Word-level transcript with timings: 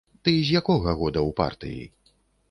Ты 0.27 0.31
з 0.45 0.53
якога 0.61 0.93
года 1.01 1.19
ў 1.27 1.31
партыі? 1.41 1.83